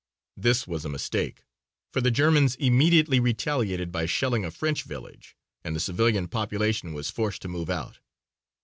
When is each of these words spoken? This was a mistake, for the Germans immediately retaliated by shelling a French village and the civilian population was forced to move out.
This 0.35 0.65
was 0.65 0.83
a 0.83 0.89
mistake, 0.89 1.43
for 1.93 2.01
the 2.01 2.09
Germans 2.09 2.55
immediately 2.55 3.19
retaliated 3.19 3.91
by 3.91 4.07
shelling 4.07 4.43
a 4.43 4.49
French 4.49 4.81
village 4.81 5.35
and 5.63 5.75
the 5.75 5.79
civilian 5.79 6.27
population 6.27 6.93
was 6.93 7.11
forced 7.11 7.43
to 7.43 7.47
move 7.47 7.69
out. 7.69 7.99